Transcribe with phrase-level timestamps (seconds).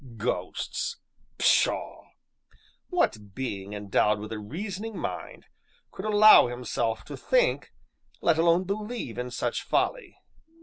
[0.17, 0.97] Ghosts!
[1.37, 2.05] pshaw!
[2.89, 5.45] What being, endowed with a reasoning mind,
[5.91, 7.71] could allow himself to think,
[8.19, 10.17] let alone believe in such folly?